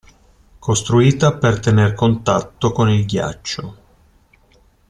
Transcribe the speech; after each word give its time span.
Costruita 0.57 1.31
per 1.37 1.59
tener 1.59 1.93
contatto 1.93 2.71
con 2.71 2.89
il 2.89 3.05
ghiaccio. 3.05 3.75